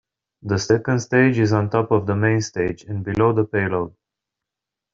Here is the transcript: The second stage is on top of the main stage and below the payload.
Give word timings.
The 0.41 0.57
second 0.57 0.97
stage 1.01 1.37
is 1.37 1.53
on 1.53 1.69
top 1.69 1.91
of 1.91 2.07
the 2.07 2.15
main 2.15 2.41
stage 2.41 2.83
and 2.85 3.03
below 3.05 3.33
the 3.33 3.43
payload. 3.43 3.93